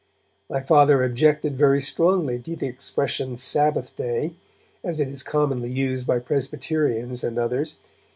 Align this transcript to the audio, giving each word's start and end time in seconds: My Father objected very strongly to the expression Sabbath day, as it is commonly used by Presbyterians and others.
My 0.49 0.61
Father 0.61 1.03
objected 1.03 1.55
very 1.55 1.79
strongly 1.79 2.39
to 2.39 2.55
the 2.55 2.65
expression 2.65 3.37
Sabbath 3.37 3.95
day, 3.95 4.33
as 4.83 4.99
it 4.99 5.07
is 5.07 5.21
commonly 5.21 5.69
used 5.69 6.07
by 6.07 6.17
Presbyterians 6.17 7.23
and 7.23 7.37
others. 7.37 7.77